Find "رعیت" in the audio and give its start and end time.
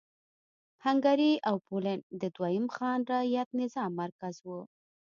3.11-3.49